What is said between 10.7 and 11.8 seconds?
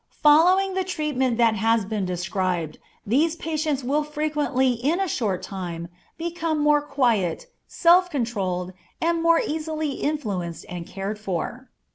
cared for.